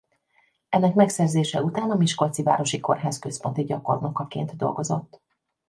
Ennek 0.69 0.95
megszerzése 0.95 1.61
után 1.63 1.91
a 1.91 1.95
miskolci 1.95 2.43
városi 2.43 2.79
kórház 2.79 3.19
központi 3.19 3.63
gyakornokaként 3.63 4.55
dolgozott. 4.57 5.21